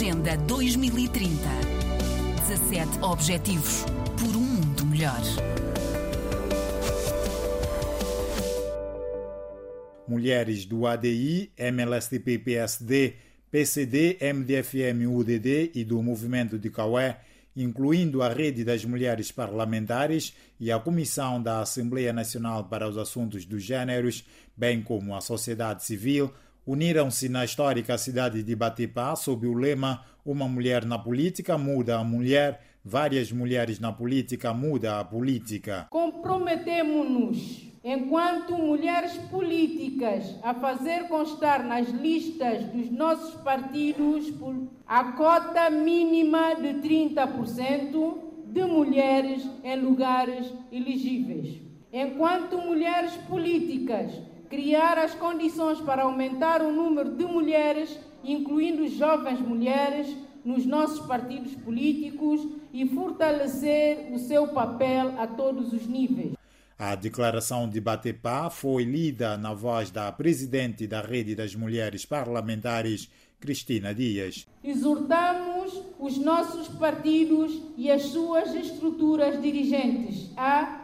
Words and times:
Agenda 0.00 0.34
2030. 0.34 1.28
17 2.48 3.04
Objetivos 3.04 3.84
por 4.18 4.34
um 4.34 4.40
mundo 4.40 4.86
melhor. 4.86 5.20
Mulheres 10.08 10.64
do 10.64 10.86
ADI, 10.86 11.52
MLSTP-PSD, 11.54 13.16
PCD, 13.50 14.16
MDFM-UDD 14.22 15.72
e 15.74 15.84
do 15.84 16.02
Movimento 16.02 16.58
de 16.58 16.70
Caué, 16.70 17.20
incluindo 17.54 18.22
a 18.22 18.30
Rede 18.30 18.64
das 18.64 18.82
Mulheres 18.86 19.30
Parlamentares 19.30 20.32
e 20.58 20.72
a 20.72 20.78
Comissão 20.78 21.42
da 21.42 21.60
Assembleia 21.60 22.14
Nacional 22.14 22.64
para 22.64 22.88
os 22.88 22.96
Assuntos 22.96 23.44
dos 23.44 23.62
Gêneros, 23.62 24.24
bem 24.56 24.80
como 24.80 25.14
a 25.14 25.20
sociedade 25.20 25.84
civil, 25.84 26.32
uniram-se 26.70 27.28
na 27.28 27.44
histórica 27.44 27.98
cidade 27.98 28.44
de 28.44 28.54
Batipá 28.54 29.16
sob 29.16 29.44
o 29.44 29.54
lema 29.54 30.04
Uma 30.24 30.46
mulher 30.46 30.84
na 30.84 30.96
política 30.96 31.58
muda 31.58 31.98
a 31.98 32.04
mulher, 32.04 32.60
várias 32.84 33.32
mulheres 33.32 33.80
na 33.80 33.90
política 33.90 34.54
muda 34.54 35.00
a 35.00 35.04
política. 35.04 35.88
Comprometemos-nos, 35.90 37.66
enquanto 37.82 38.56
mulheres 38.56 39.14
políticas, 39.32 40.36
a 40.44 40.54
fazer 40.54 41.08
constar 41.08 41.64
nas 41.64 41.88
listas 41.88 42.62
dos 42.66 42.88
nossos 42.88 43.34
partidos 43.40 44.32
a 44.86 45.04
cota 45.12 45.70
mínima 45.70 46.54
de 46.54 46.74
30% 46.88 48.18
de 48.46 48.62
mulheres 48.62 49.42
em 49.64 49.76
lugares 49.76 50.46
elegíveis. 50.70 51.60
Enquanto 51.92 52.58
mulheres 52.58 53.16
políticas, 53.28 54.12
criar 54.50 54.98
as 54.98 55.14
condições 55.14 55.80
para 55.80 56.02
aumentar 56.02 56.60
o 56.60 56.72
número 56.72 57.14
de 57.14 57.24
mulheres, 57.24 57.96
incluindo 58.24 58.86
jovens 58.88 59.40
mulheres, 59.40 60.14
nos 60.44 60.66
nossos 60.66 61.06
partidos 61.06 61.54
políticos 61.54 62.46
e 62.72 62.86
fortalecer 62.88 64.10
o 64.12 64.18
seu 64.18 64.48
papel 64.48 65.20
a 65.20 65.26
todos 65.26 65.72
os 65.72 65.86
níveis. 65.86 66.32
A 66.78 66.94
declaração 66.94 67.68
de 67.68 67.80
Batepá 67.80 68.48
foi 68.50 68.84
lida 68.84 69.36
na 69.36 69.52
voz 69.52 69.90
da 69.90 70.10
presidente 70.10 70.86
da 70.86 71.02
Rede 71.02 71.34
das 71.34 71.54
Mulheres 71.54 72.06
Parlamentares, 72.06 73.08
Cristina 73.38 73.94
Dias. 73.94 74.46
Exortamos 74.64 75.82
os 75.98 76.16
nossos 76.16 76.68
partidos 76.68 77.62
e 77.76 77.90
as 77.90 78.02
suas 78.04 78.54
estruturas 78.54 79.40
dirigentes 79.40 80.30
a 80.36 80.79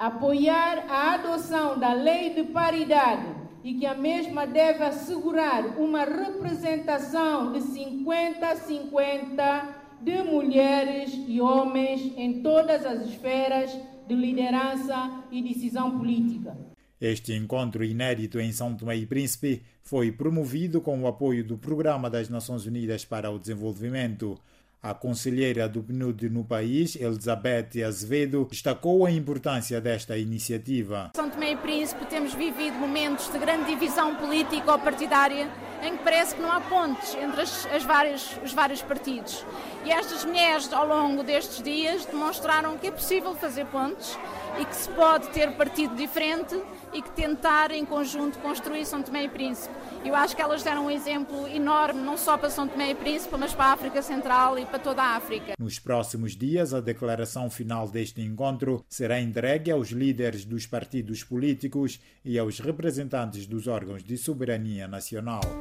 apoiar 0.00 0.86
a 0.88 1.12
adoção 1.12 1.78
da 1.78 1.92
lei 1.92 2.32
de 2.32 2.44
paridade 2.44 3.26
e 3.62 3.74
que 3.74 3.84
a 3.84 3.94
mesma 3.94 4.46
deve 4.46 4.82
assegurar 4.82 5.78
uma 5.78 6.04
representação 6.04 7.52
de 7.52 7.60
50 7.60 8.48
a 8.48 8.56
50 8.56 9.68
de 10.00 10.22
mulheres 10.22 11.12
e 11.28 11.38
homens 11.38 12.14
em 12.16 12.42
todas 12.42 12.86
as 12.86 13.06
esferas 13.10 13.78
de 14.08 14.14
liderança 14.14 15.22
e 15.30 15.42
decisão 15.42 15.98
política. 15.98 16.56
Este 16.98 17.34
encontro 17.34 17.84
inédito 17.84 18.40
em 18.40 18.52
São 18.52 18.74
Tomé 18.74 18.96
e 18.96 19.04
Príncipe 19.04 19.62
foi 19.82 20.10
promovido 20.10 20.80
com 20.80 20.98
o 21.02 21.06
apoio 21.06 21.44
do 21.44 21.58
Programa 21.58 22.08
das 22.08 22.30
Nações 22.30 22.64
Unidas 22.64 23.04
para 23.04 23.30
o 23.30 23.38
Desenvolvimento. 23.38 24.40
A 24.82 24.94
conselheira 24.94 25.68
do 25.68 25.82
PNUD 25.82 26.30
no 26.30 26.42
país, 26.42 26.96
Elizabeth 26.96 27.84
Azevedo, 27.86 28.48
destacou 28.50 29.04
a 29.04 29.10
importância 29.10 29.78
desta 29.78 30.16
iniciativa. 30.16 31.10
São 31.14 31.28
Tomé 31.28 31.52
e 31.52 31.56
Príncipe 31.56 32.06
temos 32.06 32.32
vivido 32.32 32.78
momentos 32.78 33.30
de 33.30 33.38
grande 33.38 33.66
divisão 33.66 34.16
político-partidária 34.16 35.50
em 35.82 35.96
que 35.96 36.04
parece 36.04 36.34
que 36.34 36.42
não 36.42 36.52
há 36.52 36.60
pontes 36.60 37.14
entre 37.14 37.42
as, 37.42 37.66
as 37.66 37.82
várias, 37.82 38.38
os 38.44 38.52
vários 38.52 38.82
partidos. 38.82 39.44
E 39.84 39.90
estas 39.90 40.24
mulheres, 40.24 40.72
ao 40.72 40.86
longo 40.86 41.22
destes 41.22 41.62
dias, 41.62 42.04
demonstraram 42.04 42.76
que 42.76 42.88
é 42.88 42.90
possível 42.90 43.34
fazer 43.34 43.64
pontes 43.66 44.18
e 44.58 44.64
que 44.64 44.74
se 44.74 44.88
pode 44.90 45.28
ter 45.28 45.52
partido 45.52 45.94
diferente 45.94 46.60
e 46.92 47.00
que 47.00 47.10
tentar 47.12 47.70
em 47.70 47.84
conjunto 47.84 48.38
construir 48.40 48.84
São 48.84 49.02
Tomé 49.02 49.24
e 49.24 49.28
Príncipe. 49.28 49.74
Eu 50.04 50.14
acho 50.14 50.34
que 50.34 50.42
elas 50.42 50.62
deram 50.62 50.86
um 50.86 50.90
exemplo 50.90 51.46
enorme, 51.48 52.00
não 52.00 52.16
só 52.16 52.36
para 52.36 52.50
São 52.50 52.66
Tomé 52.66 52.90
e 52.90 52.94
Príncipe, 52.94 53.36
mas 53.38 53.54
para 53.54 53.66
a 53.66 53.72
África 53.72 54.02
Central 54.02 54.58
e 54.58 54.66
para 54.66 54.78
toda 54.78 55.02
a 55.02 55.16
África. 55.16 55.54
Nos 55.58 55.78
próximos 55.78 56.36
dias, 56.36 56.74
a 56.74 56.80
declaração 56.80 57.48
final 57.48 57.88
deste 57.88 58.20
encontro 58.20 58.84
será 58.88 59.20
entregue 59.20 59.70
aos 59.70 59.90
líderes 59.90 60.44
dos 60.44 60.66
partidos 60.66 61.22
políticos 61.22 62.00
e 62.24 62.38
aos 62.38 62.58
representantes 62.58 63.46
dos 63.46 63.66
órgãos 63.66 64.02
de 64.02 64.16
soberania 64.16 64.88
nacional. 64.88 65.40